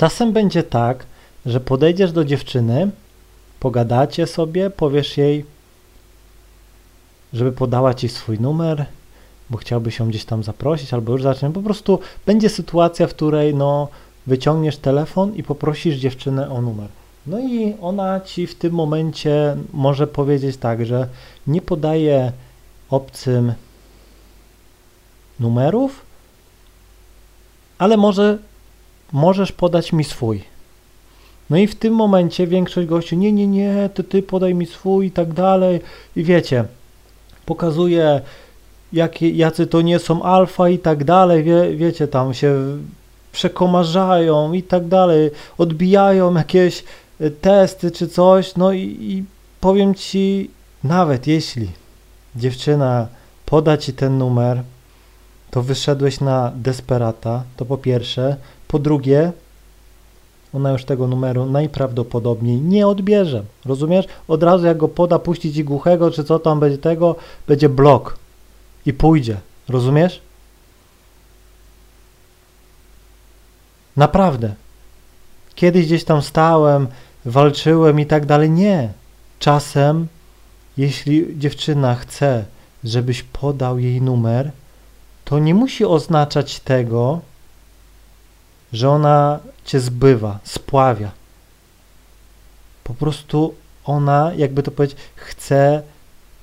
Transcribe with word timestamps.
Czasem 0.00 0.32
będzie 0.32 0.62
tak, 0.62 1.06
że 1.46 1.60
podejdziesz 1.60 2.12
do 2.12 2.24
dziewczyny, 2.24 2.90
pogadacie 3.60 4.26
sobie, 4.26 4.70
powiesz 4.70 5.16
jej, 5.16 5.44
żeby 7.32 7.52
podała 7.52 7.94
ci 7.94 8.08
swój 8.08 8.40
numer, 8.40 8.86
bo 9.50 9.58
chciałbyś 9.58 9.98
ją 9.98 10.08
gdzieś 10.08 10.24
tam 10.24 10.42
zaprosić, 10.42 10.94
albo 10.94 11.12
już 11.12 11.22
zacznie. 11.22 11.50
Po 11.50 11.62
prostu 11.62 11.98
będzie 12.26 12.48
sytuacja, 12.48 13.06
w 13.06 13.14
której 13.14 13.54
no, 13.54 13.88
wyciągniesz 14.26 14.76
telefon 14.76 15.36
i 15.36 15.42
poprosisz 15.42 15.96
dziewczynę 15.96 16.50
o 16.50 16.62
numer. 16.62 16.88
No 17.26 17.38
i 17.40 17.74
ona 17.80 18.20
ci 18.20 18.46
w 18.46 18.54
tym 18.54 18.72
momencie 18.72 19.56
może 19.72 20.06
powiedzieć 20.06 20.56
tak, 20.56 20.86
że 20.86 21.08
nie 21.46 21.62
podaje 21.62 22.32
obcym 22.90 23.52
numerów, 25.40 26.00
ale 27.78 27.96
może 27.96 28.38
możesz 29.12 29.52
podać 29.52 29.92
mi 29.92 30.04
swój. 30.04 30.42
No 31.50 31.56
i 31.56 31.66
w 31.66 31.74
tym 31.74 31.94
momencie 31.94 32.46
większość 32.46 32.88
gości, 32.88 33.16
nie, 33.16 33.32
nie, 33.32 33.46
nie, 33.46 33.90
ty, 33.94 34.04
ty 34.04 34.22
podaj 34.22 34.54
mi 34.54 34.66
swój 34.66 35.06
i 35.06 35.10
tak 35.10 35.32
dalej. 35.32 35.80
I 36.16 36.24
wiecie, 36.24 36.64
pokazuje, 37.46 38.20
jakie, 38.92 39.30
jacy 39.30 39.66
to 39.66 39.82
nie 39.82 39.98
są 39.98 40.22
alfa 40.22 40.68
i 40.68 40.78
tak 40.78 41.04
dalej, 41.04 41.42
wie, 41.42 41.76
wiecie, 41.76 42.08
tam 42.08 42.34
się 42.34 42.78
przekomarzają 43.32 44.52
i 44.52 44.62
tak 44.62 44.88
dalej, 44.88 45.30
odbijają 45.58 46.34
jakieś 46.34 46.84
y, 47.20 47.30
testy 47.30 47.90
czy 47.90 48.08
coś, 48.08 48.56
no 48.56 48.72
i, 48.72 48.96
i 49.00 49.24
powiem 49.60 49.94
ci, 49.94 50.50
nawet 50.84 51.26
jeśli 51.26 51.70
dziewczyna 52.36 53.08
poda 53.46 53.76
ci 53.76 53.92
ten 53.92 54.18
numer, 54.18 54.62
to 55.50 55.62
wyszedłeś 55.62 56.20
na 56.20 56.52
desperata, 56.54 57.42
to 57.56 57.64
po 57.64 57.78
pierwsze. 57.78 58.36
Po 58.70 58.78
drugie, 58.78 59.32
ona 60.54 60.70
już 60.70 60.84
tego 60.84 61.06
numeru 61.06 61.46
najprawdopodobniej 61.46 62.60
nie 62.60 62.86
odbierze. 62.86 63.44
Rozumiesz? 63.64 64.06
Od 64.28 64.42
razu 64.42 64.66
jak 64.66 64.76
go 64.76 64.88
poda, 64.88 65.18
puści 65.18 65.52
ci 65.52 65.64
głuchego, 65.64 66.10
czy 66.10 66.24
co 66.24 66.38
tam 66.38 66.60
będzie 66.60 66.78
tego, 66.78 67.16
będzie 67.46 67.68
blok 67.68 68.18
i 68.86 68.92
pójdzie. 68.92 69.36
Rozumiesz? 69.68 70.20
Naprawdę. 73.96 74.54
Kiedyś 75.54 75.86
gdzieś 75.86 76.04
tam 76.04 76.22
stałem, 76.22 76.88
walczyłem 77.24 78.00
i 78.00 78.06
tak 78.06 78.26
dalej. 78.26 78.50
Nie. 78.50 78.92
Czasem, 79.38 80.06
jeśli 80.76 81.38
dziewczyna 81.38 81.94
chce, 81.94 82.44
żebyś 82.84 83.22
podał 83.22 83.78
jej 83.78 84.02
numer, 84.02 84.50
to 85.24 85.38
nie 85.38 85.54
musi 85.54 85.84
oznaczać 85.84 86.60
tego, 86.60 87.20
że 88.72 88.90
ona 88.90 89.40
cię 89.64 89.80
zbywa, 89.80 90.38
spławia. 90.44 91.10
Po 92.84 92.94
prostu 92.94 93.54
ona, 93.84 94.32
jakby 94.36 94.62
to 94.62 94.70
powiedzieć, 94.70 94.98
chce 95.14 95.82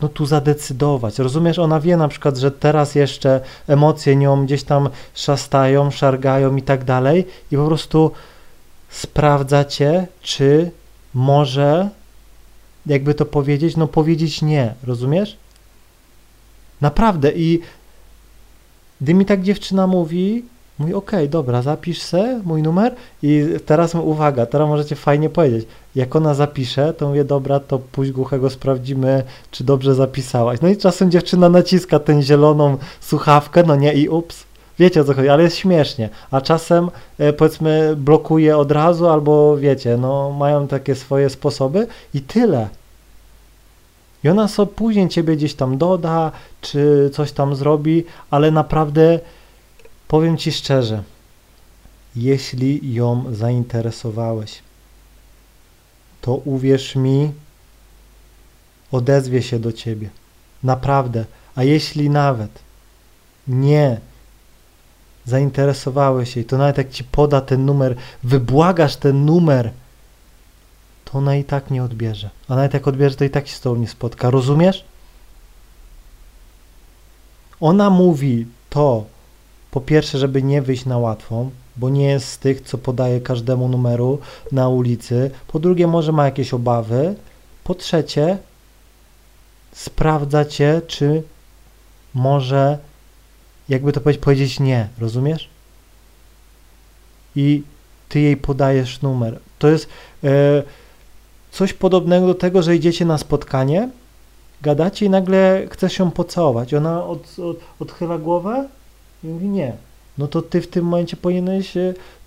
no 0.02 0.10
tu 0.10 0.26
zadecydować. 0.26 1.20
Rozumiesz, 1.20 1.60
ona 1.60 1.80
wie 1.80 1.98
na 1.98 2.08
przykład, 2.08 2.38
że 2.38 2.52
teraz 2.52 2.96
jeszcze 2.96 3.42
emocje 3.68 4.16
nią 4.16 4.46
gdzieś 4.46 4.64
tam 4.64 4.90
szastają, 5.14 5.92
szargają 5.92 6.56
i 6.56 6.62
tak 6.62 6.84
dalej 6.84 7.28
i 7.52 7.58
po 7.58 7.66
prostu 7.66 8.12
sprawdza 8.90 9.66
cię, 9.66 10.08
czy 10.22 10.72
może, 11.14 11.90
jakby 12.86 13.14
to 13.14 13.26
powiedzieć, 13.26 13.78
no 13.78 13.88
powiedzieć 13.88 14.42
nie, 14.42 14.74
rozumiesz? 14.84 15.38
Naprawdę 16.82 17.32
i 17.32 17.60
gdy 19.02 19.14
mi 19.14 19.26
tak 19.26 19.44
dziewczyna 19.44 19.88
mówi, 19.88 20.46
mówi, 20.80 20.94
okej, 20.94 21.20
okay, 21.20 21.28
dobra, 21.28 21.62
zapisz 21.62 22.02
se 22.02 22.42
mój 22.46 22.64
numer 22.64 22.96
i 23.24 23.46
teraz 23.66 23.96
uwaga, 23.96 24.46
teraz 24.46 24.68
możecie 24.68 24.96
fajnie 24.96 25.30
powiedzieć. 25.30 25.68
Jak 25.96 26.16
ona 26.16 26.34
zapisze, 26.34 26.94
to 26.94 27.08
mówię, 27.08 27.24
dobra, 27.24 27.60
to 27.60 27.80
pójdź 27.80 28.12
głuchego, 28.12 28.50
sprawdzimy, 28.50 29.24
czy 29.52 29.64
dobrze 29.64 29.96
zapisałaś. 29.96 30.62
No 30.62 30.70
i 30.70 30.78
czasem 30.78 31.12
dziewczyna 31.12 31.50
naciska 31.50 32.00
tę 32.00 32.22
zieloną 32.22 32.78
słuchawkę, 33.02 33.64
no 33.64 33.76
nie, 33.76 33.94
i 33.94 34.10
ups, 34.10 34.44
wiecie 34.80 35.02
o 35.02 35.04
co 35.04 35.14
chodzi, 35.14 35.30
ale 35.30 35.44
jest 35.44 35.56
śmiesznie. 35.56 36.10
A 36.32 36.42
czasem, 36.42 36.90
e, 37.18 37.34
powiedzmy, 37.34 37.96
blokuje 37.98 38.58
od 38.58 38.72
razu, 38.72 39.08
albo 39.08 39.58
wiecie, 39.58 39.98
no 39.98 40.32
mają 40.32 40.68
takie 40.68 40.96
swoje 40.96 41.30
sposoby 41.30 41.88
i 42.14 42.22
tyle. 42.22 42.68
I 44.24 44.30
ona 44.30 44.48
sobie 44.48 44.72
później 44.72 45.10
ciebie 45.10 45.36
gdzieś 45.36 45.54
tam 45.54 45.78
doda, 45.78 46.32
czy 46.62 47.10
coś 47.14 47.32
tam 47.32 47.56
zrobi, 47.56 48.04
ale 48.32 48.52
naprawdę 48.52 49.20
powiem 50.08 50.38
ci 50.38 50.52
szczerze, 50.52 51.04
jeśli 52.16 52.94
ją 52.94 53.36
zainteresowałeś, 53.36 54.62
to 56.22 56.36
uwierz 56.36 56.96
mi, 56.96 57.32
odezwie 58.92 59.42
się 59.42 59.60
do 59.60 59.72
ciebie. 59.72 60.10
Naprawdę. 60.64 61.26
A 61.56 61.64
jeśli 61.64 62.10
nawet 62.10 62.60
nie 63.48 64.00
zainteresowałeś 65.26 66.36
jej, 66.36 66.46
to 66.46 66.58
nawet 66.58 66.78
jak 66.78 66.90
ci 66.90 67.04
poda 67.04 67.42
ten 67.42 67.66
numer, 67.66 67.96
wybłagasz 68.24 68.96
ten 68.96 69.26
numer, 69.26 69.72
to 71.06 71.18
ona 71.18 71.36
i 71.36 71.44
tak 71.44 71.72
nie 71.72 71.84
odbierze. 71.84 72.30
A 72.48 72.56
nawet 72.56 72.74
jak 72.74 72.88
odbierze, 72.88 73.16
to 73.16 73.24
i 73.24 73.30
tak 73.30 73.48
się 73.48 73.56
z 73.56 73.62
tobą 73.62 73.76
nie 73.76 73.88
spotka. 73.88 74.30
Rozumiesz? 74.30 74.86
Ona 77.60 77.90
mówi 77.90 78.46
to, 78.70 79.06
po 79.78 79.82
pierwsze, 79.82 80.18
żeby 80.18 80.44
nie 80.44 80.62
wyjść 80.62 80.86
na 80.86 80.98
łatwą, 80.98 81.50
bo 81.76 81.90
nie 81.90 82.08
jest 82.08 82.30
z 82.30 82.38
tych, 82.38 82.62
co 82.62 82.78
podaje 82.78 83.22
każdemu 83.22 83.68
numeru 83.68 84.20
na 84.52 84.70
ulicy. 84.70 85.32
Po 85.48 85.60
drugie, 85.60 85.88
może 85.88 86.12
ma 86.12 86.26
jakieś 86.26 86.54
obawy. 86.54 87.16
Po 87.64 87.76
trzecie, 87.76 88.38
sprawdza 89.72 90.46
cię, 90.46 90.82
czy 90.88 91.24
może, 92.14 92.78
jakby 93.70 93.92
to 93.94 94.02
powiedzieć, 94.02 94.24
powiedzieć 94.24 94.60
nie. 94.60 94.88
Rozumiesz? 95.00 95.50
I 97.36 97.64
ty 98.10 98.20
jej 98.20 98.38
podajesz 98.38 99.02
numer. 99.02 99.40
To 99.60 99.68
jest. 99.68 99.90
Yy, 100.24 100.32
coś 101.52 101.74
podobnego 101.74 102.28
do 102.28 102.36
tego, 102.36 102.62
że 102.62 102.76
idziecie 102.76 103.06
na 103.06 103.18
spotkanie, 103.18 103.90
gadacie 104.62 105.06
i 105.06 105.10
nagle 105.10 105.68
chcesz 105.72 106.00
ją 106.00 106.12
pocałować. 106.12 106.74
Ona 106.74 107.06
od, 107.06 107.40
od, 107.40 107.58
odchyla 107.80 108.18
głowę 108.18 108.68
i 109.24 109.28
mówi 109.28 109.50
nie. 109.50 109.74
No 110.18 110.28
to 110.28 110.42
ty 110.42 110.62
w 110.62 110.68
tym 110.68 110.86
momencie 110.86 111.18
powinieneś 111.18 111.74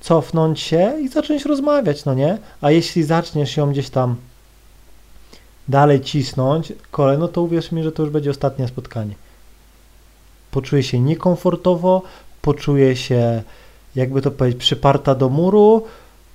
cofnąć 0.01 0.61
się 0.61 0.93
i 1.01 1.09
zacząć 1.09 1.45
rozmawiać, 1.45 2.05
no 2.05 2.15
nie? 2.15 2.39
A 2.61 2.71
jeśli 2.71 3.03
zaczniesz 3.03 3.57
ją 3.57 3.71
gdzieś 3.71 3.91
tam 3.91 4.17
dalej 5.69 6.01
cisnąć, 6.01 6.73
kole, 6.91 7.19
no 7.19 7.29
to 7.29 7.43
uwierz 7.43 7.73
mi, 7.73 7.83
że 7.83 7.93
to 7.93 8.03
już 8.03 8.13
będzie 8.13 8.31
ostatnie 8.31 8.69
spotkanie. 8.69 9.15
Poczuje 10.51 10.83
się 10.83 11.01
niekomfortowo, 11.01 12.03
poczuje 12.43 12.97
się, 12.97 13.43
jakby 13.97 14.23
to 14.23 14.31
powiedzieć, 14.31 14.61
przyparta 14.61 15.15
do 15.15 15.29
muru, 15.29 15.85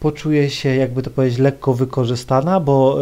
poczuje 0.06 0.50
się, 0.50 0.76
jakby 0.76 1.04
to 1.04 1.10
powiedzieć, 1.10 1.40
lekko 1.40 1.74
wykorzystana, 1.74 2.60
bo 2.60 2.98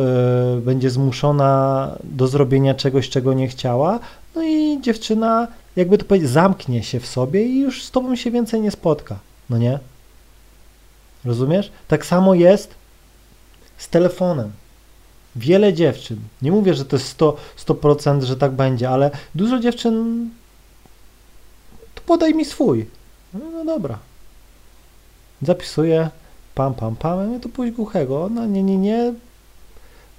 y, 0.57 0.61
będzie 0.61 0.89
zmuszona 0.89 1.95
do 2.03 2.27
zrobienia 2.27 2.73
czegoś, 2.73 3.09
czego 3.09 3.33
nie 3.33 3.47
chciała, 3.47 3.99
no 4.35 4.43
i 4.43 4.81
dziewczyna, 4.81 5.47
jakby 5.75 5.97
to 5.97 6.05
powiedzieć, 6.05 6.29
zamknie 6.29 6.83
się 6.83 6.99
w 6.99 7.07
sobie 7.07 7.45
i 7.45 7.59
już 7.59 7.83
z 7.83 7.91
tobą 7.91 8.15
się 8.15 8.31
więcej 8.31 8.61
nie 8.61 8.71
spotka, 8.71 9.19
no 9.49 9.57
nie? 9.57 9.79
Rozumiesz? 11.25 11.71
Tak 11.87 12.05
samo 12.05 12.33
jest 12.33 12.75
z 13.77 13.89
telefonem. 13.89 14.51
Wiele 15.35 15.73
dziewczyn, 15.73 16.17
nie 16.41 16.51
mówię, 16.51 16.73
że 16.73 16.85
to 16.85 16.95
jest 16.95 17.17
100%, 17.17 17.33
100% 17.65 18.23
że 18.23 18.37
tak 18.37 18.51
będzie, 18.51 18.89
ale 18.89 19.11
dużo 19.35 19.59
dziewczyn 19.59 20.29
to 21.95 22.01
podaj 22.05 22.35
mi 22.35 22.45
swój. 22.45 22.85
No, 23.33 23.39
no 23.53 23.65
dobra. 23.65 23.99
Zapisuję, 25.41 26.09
pam, 26.55 26.73
pam, 26.73 26.95
pam, 26.95 27.39
to 27.39 27.49
pójść 27.49 27.73
głuchego. 27.73 28.29
No 28.31 28.45
nie, 28.45 28.63
nie, 28.63 28.77
nie. 28.77 29.13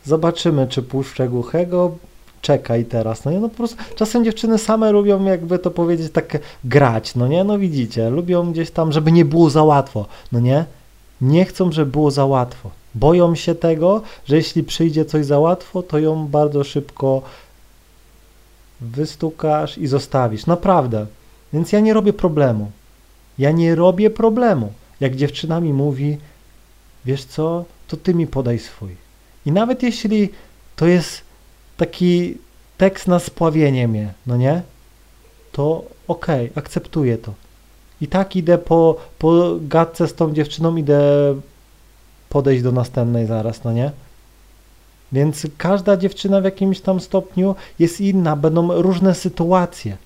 Zobaczymy, 0.05 0.67
czy 0.69 0.83
puszczę 0.83 1.29
głuchego. 1.29 1.97
Czekaj 2.43 2.85
teraz. 2.85 3.25
No 3.25 3.31
nie, 3.31 3.41
no 3.41 3.49
po 3.49 3.57
prostu 3.57 3.77
czasem 3.97 4.25
dziewczyny 4.25 4.59
same 4.59 4.93
lubią, 4.93 5.25
jakby 5.25 5.59
to 5.59 5.71
powiedzieć, 5.71 6.13
tak 6.13 6.39
grać, 6.65 7.15
no 7.15 7.29
nie, 7.29 7.45
no 7.45 7.59
widzicie, 7.59 8.11
lubią 8.11 8.53
gdzieś 8.53 8.71
tam, 8.71 8.93
żeby 8.93 9.13
nie 9.13 9.25
było 9.25 9.51
za 9.51 9.63
łatwo, 9.63 10.07
no 10.33 10.41
nie? 10.41 10.65
Nie 11.21 11.45
chcą, 11.45 11.73
żeby 11.73 11.91
było 11.91 12.11
za 12.11 12.27
łatwo. 12.27 12.71
Boją 12.95 13.35
się 13.35 13.55
tego, 13.55 14.03
że 14.27 14.37
jeśli 14.37 14.65
przyjdzie 14.65 15.05
coś 15.05 15.27
za 15.27 15.39
łatwo, 15.39 15.83
to 15.83 15.99
ją 15.99 16.27
bardzo 16.27 16.65
szybko 16.65 17.23
wystukasz 18.81 19.79
i 19.79 19.87
zostawisz. 19.87 20.47
Naprawdę. 20.47 21.07
Więc 21.53 21.73
ja 21.73 21.81
nie 21.81 21.95
robię 21.95 22.13
problemu. 22.13 22.71
Ja 23.39 23.51
nie 23.51 23.75
robię 23.75 24.11
problemu 24.11 24.73
jak 25.05 25.17
dziewczyna 25.17 25.61
mi 25.61 25.73
mówi, 25.73 26.19
wiesz 27.05 27.25
co, 27.25 27.65
to 27.89 27.97
ty 27.97 28.15
mi 28.15 28.27
podaj 28.27 28.59
swój. 28.59 28.97
I 29.47 29.53
nawet 29.53 29.83
jeśli 29.83 30.29
to 30.77 30.87
jest 30.87 31.23
taki 31.77 32.39
tekst 32.79 33.09
na 33.09 33.19
spławienie 33.19 33.89
mnie, 33.89 34.13
no 34.27 34.37
nie, 34.37 34.63
to 35.53 35.85
okej, 36.09 36.51
okay, 36.51 36.63
akceptuję 36.63 37.19
to. 37.19 37.33
I 38.01 38.09
tak 38.09 38.37
idę 38.37 38.59
po, 38.59 38.97
po 39.19 39.57
gadce 39.61 40.09
z 40.09 40.15
tą 40.15 40.35
dziewczyną, 40.35 40.77
idę 40.77 41.01
podejść 42.29 42.63
do 42.63 42.73
następnej 42.73 43.27
zaraz, 43.27 43.65
no 43.65 43.73
nie? 43.73 43.91
Więc 45.13 45.47
każda 45.59 45.97
dziewczyna 45.97 46.41
w 46.41 46.45
jakimś 46.45 46.81
tam 46.81 47.01
stopniu 47.01 47.55
jest 47.79 48.01
inna, 48.01 48.37
będą 48.37 48.83
różne 48.83 49.15
sytuacje. 49.15 49.97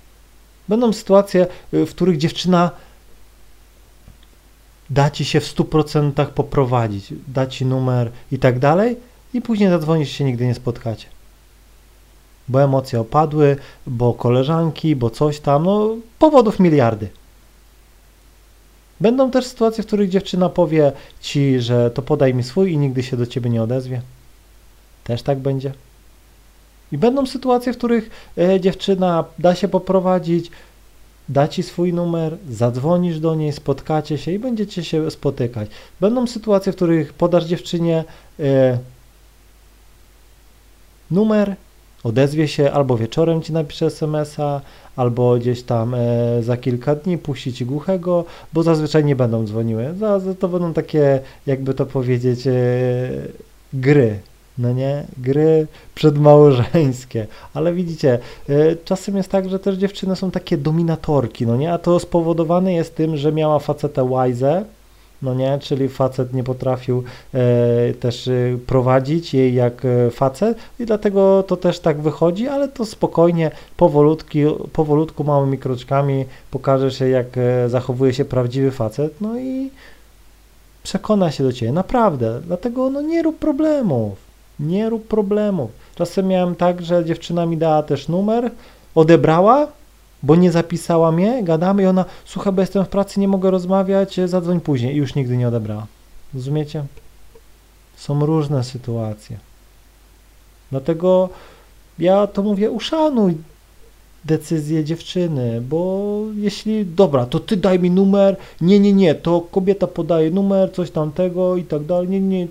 Będą 0.68 0.92
sytuacje, 0.92 1.46
y, 1.74 1.86
w 1.86 1.90
których 1.90 2.18
dziewczyna 2.18 2.70
da 4.90 5.11
ci 5.11 5.25
się 5.25 5.40
w 5.40 5.55
100% 5.55 6.26
poprowadzić, 6.26 7.14
da 7.29 7.46
ci 7.46 7.67
numer 7.67 8.11
i 8.32 8.38
tak 8.38 8.58
dalej, 8.58 8.96
i 9.35 9.40
później 9.43 9.70
zadzwonisz 9.70 10.11
się 10.11 10.25
nigdy 10.25 10.46
nie 10.46 10.55
spotkacie. 10.55 11.06
Bo 12.49 12.62
emocje 12.62 13.00
opadły, 13.00 13.56
bo 13.87 14.14
koleżanki, 14.14 14.96
bo 14.96 15.11
coś 15.11 15.40
tam, 15.40 15.64
no 15.64 15.96
powodów 16.19 16.61
miliardy. 16.61 17.08
Będą 19.00 19.31
też 19.31 19.46
sytuacje, 19.46 19.85
w 19.85 19.87
których 19.87 20.08
dziewczyna 20.08 20.49
powie 20.49 20.93
ci, 21.20 21.61
że 21.61 21.91
to 21.91 22.02
podaj 22.02 22.34
mi 22.34 22.43
swój 22.43 22.73
i 22.73 22.79
nigdy 22.79 23.02
się 23.02 23.17
do 23.17 23.26
ciebie 23.26 23.50
nie 23.50 23.62
odezwie. 23.62 24.02
Też 25.05 25.23
tak 25.23 25.38
będzie. 25.38 25.73
I 26.93 26.99
będą 26.99 27.26
sytuacje, 27.26 27.73
w 27.73 27.79
których 27.79 28.32
e, 28.38 28.61
dziewczyna 28.61 29.25
da 29.38 29.55
się 29.55 29.69
poprowadzić, 29.69 30.50
da 31.28 31.48
ci 31.48 31.62
swój 31.62 31.92
numer, 31.92 32.36
zadzwonisz 32.50 33.20
do 33.20 33.34
niej, 33.34 33.52
spotkacie 33.52 34.19
się 34.19 34.32
i 34.32 34.38
będziecie 34.38 34.84
się 34.84 35.10
spotykać. 35.10 35.70
Będą 36.00 36.26
sytuacje, 36.26 36.72
w 36.72 36.76
których 36.76 37.12
podasz 37.12 37.44
dziewczynie 37.44 38.04
e, 38.40 38.78
numer, 41.10 41.56
odezwie 42.04 42.48
się 42.48 42.72
albo 42.72 42.96
wieczorem 42.96 43.42
ci 43.42 43.52
napisze 43.52 43.86
SMS-a, 43.86 44.60
albo 44.96 45.36
gdzieś 45.36 45.62
tam 45.62 45.94
e, 45.94 45.98
za 46.42 46.56
kilka 46.56 46.94
dni 46.94 47.19
puści 47.19 47.52
ci 47.52 47.66
głuchego, 47.66 48.24
bo 48.52 48.62
zazwyczaj 48.62 49.04
nie 49.04 49.16
będą 49.16 49.46
dzwoniły. 49.46 49.94
To 50.38 50.48
będą 50.48 50.72
takie, 50.72 51.20
jakby 51.46 51.74
to 51.74 51.86
powiedzieć, 51.86 52.46
e, 52.46 52.52
gry, 53.72 54.19
no 54.58 54.72
nie, 54.72 55.05
gry 55.19 55.66
przedmałżeńskie, 55.94 57.26
ale 57.55 57.72
widzicie, 57.72 58.19
e, 58.49 58.76
czasem 58.84 59.16
jest 59.16 59.31
tak, 59.31 59.49
że 59.49 59.58
też 59.58 59.76
dziewczyny 59.76 60.16
są 60.16 60.31
takie 60.31 60.56
dominatorki, 60.56 61.46
no 61.46 61.56
nie, 61.56 61.72
a 61.72 61.78
to 61.78 62.00
spowodowane 62.00 62.72
jest 62.72 62.94
tym, 62.94 63.16
że 63.16 63.32
miała 63.32 63.58
facetę 63.58 64.05
łajzę, 64.05 64.64
no 65.22 65.34
nie, 65.34 65.58
czyli 65.58 65.88
facet 65.88 66.34
nie 66.34 66.44
potrafił 66.44 67.05
e, 67.34 67.94
też 67.94 68.28
e, 68.28 68.58
prowadzić 68.66 69.34
jej 69.34 69.55
jak 69.55 69.84
e, 69.84 70.10
facet 70.10 70.58
i 70.81 70.87
dlatego 70.87 71.43
to 71.43 71.56
też 71.56 71.81
tak 71.81 72.00
wychodzi, 72.00 72.49
ale 72.49 72.69
to 72.69 72.84
spokojnie, 72.87 73.50
powolutki, 73.76 74.44
powolutku, 74.72 75.25
małymi 75.25 75.58
kroczkami 75.58 76.25
pokaże 76.50 76.90
się 76.90 77.08
jak 77.08 77.26
zachowuje 77.66 78.14
się 78.14 78.25
prawdziwy 78.25 78.70
facet, 78.70 79.20
no 79.20 79.38
i 79.38 79.70
przekona 80.82 81.31
się 81.31 81.44
do 81.44 81.52
Ciebie, 81.52 81.72
naprawdę, 81.72 82.40
dlatego 82.46 82.90
no 82.90 83.00
nie 83.00 83.22
rób 83.22 83.38
problemów, 83.38 84.27
nie 84.60 84.90
rób 84.90 85.08
problemów. 85.08 85.70
Czasem 85.94 86.26
miałem 86.26 86.55
tak, 86.55 86.82
że 86.82 87.05
dziewczyna 87.05 87.46
mi 87.46 87.56
dała 87.56 87.82
też 87.82 88.08
numer, 88.08 88.50
odebrała, 88.94 89.66
bo 90.22 90.37
nie 90.37 90.52
zapisała 90.52 91.12
mnie, 91.12 91.44
gadamy 91.44 91.82
i 91.82 91.87
ona, 91.87 92.05
słuchaj, 92.25 92.52
bo 92.52 92.60
jestem 92.60 92.84
w 92.84 92.88
pracy, 92.88 93.20
nie 93.20 93.28
mogę 93.28 93.50
rozmawiać, 93.50 94.20
zadzwoń 94.26 94.60
później 94.60 94.94
i 94.94 94.99
już 94.99 95.14
nigdy 95.14 95.37
nie 95.37 95.49
odebrała. 95.49 95.87
Rozumiecie? 96.34 96.84
Są 97.96 98.26
różne 98.26 98.64
sytuacje. 98.64 99.38
Dlatego 100.70 101.28
ja 101.99 102.26
to 102.26 102.43
mówię, 102.43 102.70
uszanuj 102.70 103.37
decyzję 104.25 104.84
dziewczyny, 104.84 105.60
bo 105.60 106.20
jeśli, 106.34 106.87
dobra, 106.87 107.26
to 107.26 107.40
ty 107.40 107.56
daj 107.56 107.78
mi 107.78 107.90
numer, 107.90 108.37
nie, 108.60 108.81
nie, 108.81 108.93
nie, 108.93 109.14
to 109.14 109.40
kobieta 109.40 109.87
podaje 109.87 110.31
numer, 110.31 110.72
coś 110.72 110.90
tamtego 110.90 111.56
i 111.56 111.64
tak 111.64 111.84
dalej, 111.84 112.08
nie, 112.08 112.20
nie. 112.20 112.46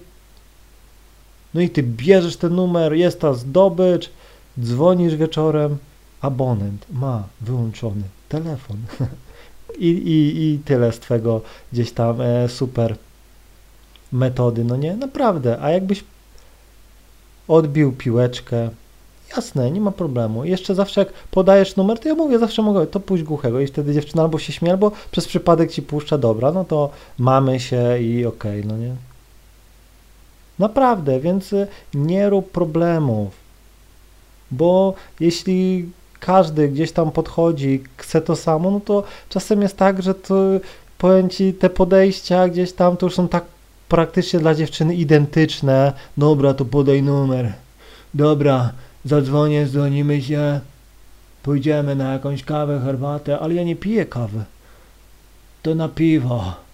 No 1.58 1.64
i 1.64 1.70
ty 1.70 1.84
bierzesz 1.84 2.38
ten 2.38 2.56
numer, 2.56 2.94
jest 2.94 3.20
ta 3.20 3.34
zdobycz, 3.34 4.10
dzwonisz 4.60 5.16
wieczorem, 5.16 5.78
abonent 6.22 6.86
ma 6.92 7.24
wyłączony 7.42 8.04
telefon 8.30 8.78
I, 9.80 9.88
i, 9.88 10.44
i 10.44 10.60
tyle 10.60 10.92
z 10.92 11.00
twego 11.00 11.42
gdzieś 11.74 11.92
tam 11.92 12.22
e, 12.22 12.50
super 12.50 12.96
metody, 14.12 14.64
no 14.64 14.76
nie? 14.76 14.96
Naprawdę, 14.96 15.58
a 15.62 15.70
jakbyś 15.70 16.04
odbił 17.48 17.92
piłeczkę, 17.92 18.70
jasne, 19.36 19.72
nie 19.72 19.82
ma 19.82 19.92
problemu. 19.92 20.46
Jeszcze 20.46 20.76
zawsze 20.76 21.02
jak 21.02 21.14
podajesz 21.32 21.76
numer, 21.76 22.00
to 22.00 22.10
ja 22.10 22.16
mówię, 22.16 22.40
zawsze 22.40 22.62
mogę, 22.62 22.88
to 22.88 23.00
pójść 23.00 23.24
głuchego 23.24 23.60
i 23.60 23.68
wtedy 23.68 23.94
dziewczyna 23.94 24.22
albo 24.24 24.40
się 24.40 24.54
śmieje, 24.54 24.74
albo 24.74 24.92
przez 25.12 25.28
przypadek 25.28 25.72
ci 25.72 25.82
puszcza, 25.82 26.18
dobra, 26.18 26.52
no 26.52 26.66
to 26.66 26.90
mamy 27.18 27.60
się 27.60 28.00
i 28.00 28.26
okej, 28.26 28.60
okay, 28.60 28.72
no 28.74 28.78
nie? 28.78 29.07
Naprawdę, 30.60 31.20
więc 31.20 31.54
e, 31.54 31.68
nie 31.94 32.30
rób 32.30 32.52
problemów, 32.52 33.34
bo 34.52 34.94
jeśli 35.20 35.90
każdy 36.20 36.70
gdzieś 36.70 36.92
tam 36.92 37.12
podchodzi, 37.12 37.84
chce 37.98 38.22
to 38.22 38.36
samo, 38.36 38.72
no 38.72 38.80
to 38.80 39.04
czasem 39.30 39.62
jest 39.62 39.78
tak, 39.78 40.04
że 40.04 40.16
to 40.16 40.36
powiem 40.98 41.30
ci, 41.30 41.54
te 41.54 41.70
podejścia 41.70 42.48
gdzieś 42.48 42.74
tam 42.74 42.98
to 42.98 43.06
już 43.06 43.16
są 43.16 43.28
tak 43.28 43.44
praktycznie 43.90 44.40
dla 44.40 44.56
dziewczyny 44.56 44.96
identyczne. 44.96 45.94
Dobra, 46.18 46.54
to 46.54 46.66
podaj 46.66 47.04
numer. 47.04 47.54
Dobra, 48.14 48.72
zadzwonię, 49.06 49.68
dzwonimy 49.68 50.22
się, 50.22 50.60
pójdziemy 51.44 51.96
na 51.96 52.14
jakąś 52.14 52.44
kawę, 52.44 52.82
herbatę, 52.86 53.40
ale 53.40 53.54
ja 53.54 53.64
nie 53.64 53.76
piję 53.76 54.06
kawy. 54.06 54.44
To 55.62 55.76
na 55.76 55.90
piwo. 55.90 56.67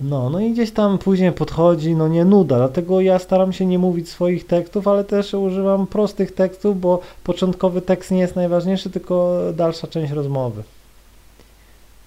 No, 0.00 0.30
no 0.30 0.40
i 0.40 0.52
gdzieś 0.52 0.70
tam 0.70 0.98
później 0.98 1.32
podchodzi, 1.32 1.94
no 1.94 2.08
nie 2.08 2.24
nuda, 2.24 2.56
dlatego 2.56 3.00
ja 3.00 3.18
staram 3.18 3.52
się 3.52 3.66
nie 3.66 3.78
mówić 3.78 4.08
swoich 4.08 4.46
tekstów, 4.46 4.88
ale 4.88 5.04
też 5.04 5.34
używam 5.34 5.86
prostych 5.86 6.34
tekstów, 6.34 6.80
bo 6.80 7.00
początkowy 7.24 7.82
tekst 7.82 8.10
nie 8.10 8.18
jest 8.18 8.36
najważniejszy, 8.36 8.90
tylko 8.90 9.38
dalsza 9.54 9.86
część 9.86 10.12
rozmowy. 10.12 10.62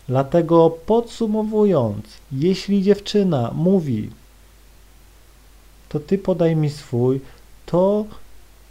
Dlatego 0.07 0.69
podsumowując, 0.85 2.05
jeśli 2.31 2.83
dziewczyna 2.83 3.51
mówi, 3.55 4.09
to 5.89 5.99
ty 5.99 6.17
podaj 6.17 6.55
mi 6.55 6.69
swój, 6.69 7.21
to 7.65 8.05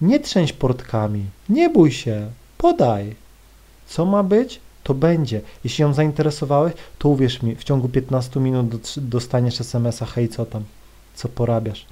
nie 0.00 0.20
trzęś 0.20 0.52
portkami, 0.52 1.24
nie 1.48 1.70
bój 1.70 1.92
się, 1.92 2.30
podaj. 2.58 3.16
Co 3.86 4.04
ma 4.04 4.22
być? 4.22 4.60
To 4.88 4.94
będzie. 4.94 5.40
Jeśli 5.64 5.82
ją 5.82 5.94
zainteresowałeś, 5.94 6.72
to 6.98 7.08
uwierz 7.08 7.42
mi, 7.42 7.56
w 7.56 7.64
ciągu 7.64 7.88
15 7.88 8.40
minut 8.40 8.94
dostaniesz 8.96 9.60
SMS-a, 9.60 10.06
hej, 10.06 10.28
co 10.28 10.46
tam, 10.46 10.64
co 11.14 11.28
porabiasz. 11.28 11.86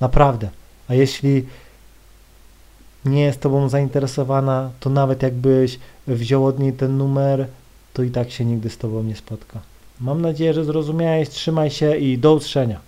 Naprawdę. 0.00 0.50
A 0.88 0.94
jeśli 0.94 1.46
nie 3.04 3.22
jest 3.22 3.40
tobą 3.40 3.68
zainteresowana, 3.68 4.70
to 4.80 4.90
nawet 4.90 5.22
jakbyś 5.22 5.78
wziął 6.06 6.46
od 6.46 6.58
niej 6.58 6.72
ten 6.72 6.98
numer, 6.98 7.46
to 7.94 8.02
i 8.02 8.10
tak 8.10 8.30
się 8.30 8.44
nigdy 8.44 8.70
z 8.70 8.78
tobą 8.78 9.02
nie 9.02 9.16
spotka. 9.16 9.60
Mam 10.00 10.22
nadzieję, 10.22 10.54
że 10.54 10.64
zrozumiałeś, 10.64 11.28
trzymaj 11.28 11.70
się 11.70 11.96
i 11.96 12.18
do 12.18 12.34
usłyszenia. 12.34 12.80